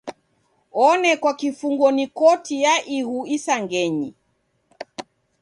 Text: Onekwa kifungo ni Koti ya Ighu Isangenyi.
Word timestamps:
Onekwa 0.85 1.31
kifungo 1.39 1.87
ni 1.95 2.05
Koti 2.17 2.55
ya 2.63 2.73
Ighu 2.95 3.19
Isangenyi. 3.35 4.09